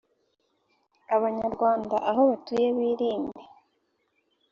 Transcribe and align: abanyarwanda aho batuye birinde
abanyarwanda 1.15 1.95
aho 2.09 2.21
batuye 2.29 2.67
birinde 2.77 3.41